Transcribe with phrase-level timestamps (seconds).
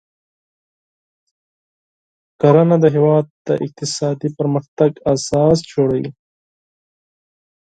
[2.41, 6.09] کرنه د هیواد د اقتصادي پرمختګ اساس جوړوي.